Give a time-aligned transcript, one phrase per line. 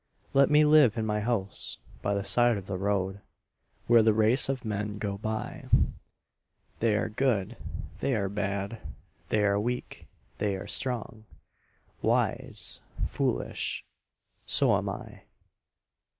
[0.33, 3.21] Let me live in my house by the side of the road,
[3.85, 5.65] Where the race of men go by
[6.79, 7.55] They are good,
[7.99, 8.81] they are bad,
[9.29, 10.07] they are weak,
[10.39, 11.25] they are strong,
[12.01, 13.85] Wise, foolish
[14.47, 15.21] so am I.